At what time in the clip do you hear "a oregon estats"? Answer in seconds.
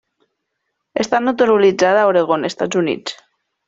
2.05-2.85